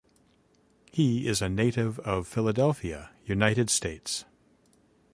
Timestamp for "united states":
3.23-4.25